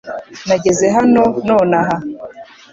Nageze 0.47 0.85
hano 0.97 1.23
nonaha. 1.47 1.95